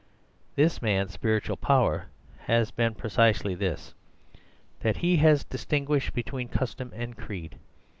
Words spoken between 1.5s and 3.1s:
power has been